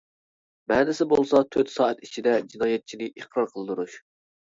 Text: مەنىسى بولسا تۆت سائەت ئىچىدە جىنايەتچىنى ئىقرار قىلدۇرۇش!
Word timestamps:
مەنىسى 0.73 1.07
بولسا 1.11 1.43
تۆت 1.57 1.71
سائەت 1.75 2.03
ئىچىدە 2.09 2.37
جىنايەتچىنى 2.57 3.15
ئىقرار 3.15 3.53
قىلدۇرۇش! 3.57 4.05